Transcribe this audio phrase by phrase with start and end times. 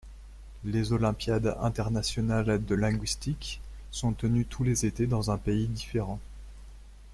[0.65, 3.61] Les Olympiades internationales de linguistique
[3.91, 6.17] sont tenues tous les étés dans un pays différent.